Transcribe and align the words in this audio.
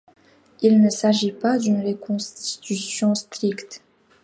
Il 0.63 0.81
ne 0.81 0.89
s'agit 0.89 1.31
pas 1.31 1.59
d'une 1.59 1.85
reconstitution 1.85 3.13
stricte. 3.13 3.83